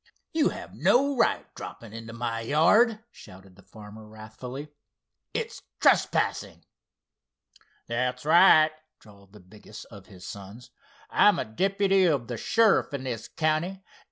[0.33, 4.69] "You have no right dropping into my yard!" shouted the farmer, wrathfully.
[5.31, 6.65] "It's trespassing."
[7.85, 10.71] "That's right," drawled the biggest of his sons.
[11.11, 13.83] "I'm a deputy of the sheriff in this county.